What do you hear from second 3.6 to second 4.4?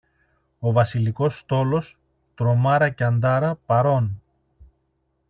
παρών!